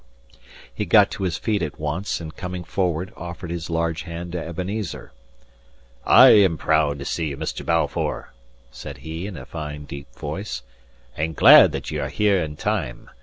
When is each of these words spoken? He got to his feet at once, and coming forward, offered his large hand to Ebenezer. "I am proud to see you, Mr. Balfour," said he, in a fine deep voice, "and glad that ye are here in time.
He 0.73 0.87
got 0.87 1.11
to 1.11 1.21
his 1.25 1.37
feet 1.37 1.61
at 1.61 1.79
once, 1.79 2.19
and 2.19 2.35
coming 2.35 2.63
forward, 2.63 3.13
offered 3.15 3.51
his 3.51 3.69
large 3.69 4.01
hand 4.01 4.31
to 4.31 4.39
Ebenezer. 4.43 5.11
"I 6.03 6.29
am 6.29 6.57
proud 6.57 6.97
to 6.97 7.05
see 7.05 7.27
you, 7.27 7.37
Mr. 7.37 7.63
Balfour," 7.63 8.33
said 8.71 8.97
he, 9.05 9.27
in 9.27 9.37
a 9.37 9.45
fine 9.45 9.85
deep 9.85 10.11
voice, 10.15 10.63
"and 11.15 11.35
glad 11.35 11.71
that 11.73 11.91
ye 11.91 11.99
are 11.99 12.09
here 12.09 12.41
in 12.41 12.55
time. 12.55 13.11